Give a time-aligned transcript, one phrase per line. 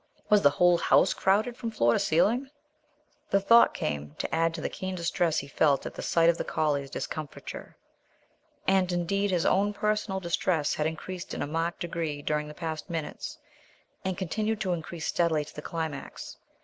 [0.31, 2.49] Was the whole house crowded from floor to ceiling?
[3.29, 6.39] The thought came to add to the keen distress he felt at the sight of
[6.39, 7.77] the collie's discomfiture.
[8.67, 12.89] And, indeed, his own personal distress had increased in a marked degree during the past
[12.89, 13.37] minutes,
[14.03, 16.37] and continued to increase steadily to the climax.